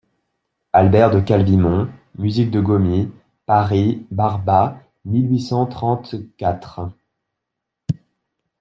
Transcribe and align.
Albert 0.73 1.11
de 1.11 1.19
Calvimont, 1.19 1.87
musique 2.17 2.49
de 2.49 2.59
Gomis 2.59 3.09
(Paris, 3.45 4.07
Barba, 4.09 4.79
mille 5.05 5.29
huit 5.29 5.41
cent 5.41 5.67
trente-quatre. 5.67 6.89